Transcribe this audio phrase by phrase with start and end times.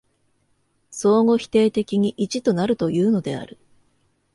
[0.89, 3.59] 相互否定的に一となるというのである。